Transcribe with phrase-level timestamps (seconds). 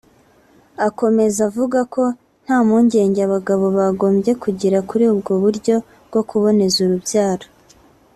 [0.87, 2.03] Akomeza avuga ko
[2.43, 5.75] nta mpungenge abagabo bagombye kugira kuri ubwo buryo
[6.07, 7.47] bwo kuboneza urubyaro